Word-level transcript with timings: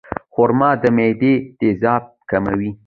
خرما 0.33 0.69
د 0.81 0.83
معدې 0.95 1.33
تیزابیت 1.59 2.05
کموي. 2.29 2.69